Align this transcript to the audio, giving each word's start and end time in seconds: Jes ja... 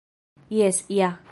Jes 0.59 0.83
ja... 0.89 1.11